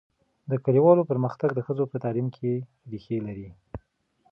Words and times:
د 0.49 0.51
کلیوالو 0.65 1.07
پرمختګ 1.11 1.49
د 1.55 1.59
ښځو 1.67 1.83
په 1.91 1.97
تعلیم 2.03 2.27
کې 2.35 2.51
ریښې 2.91 3.17
لري. 3.27 3.49